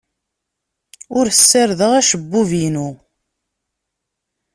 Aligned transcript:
Ur 1.17 1.25
ssardeɣ 1.37 1.91
acebbub-inu. 1.99 2.89